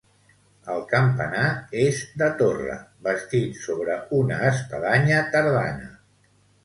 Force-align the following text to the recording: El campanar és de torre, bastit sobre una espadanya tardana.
El 0.75 0.79
campanar 0.93 1.43
és 1.81 1.99
de 2.21 2.29
torre, 2.41 2.79
bastit 3.09 3.61
sobre 3.67 3.99
una 4.21 4.41
espadanya 4.53 5.21
tardana. 5.37 5.93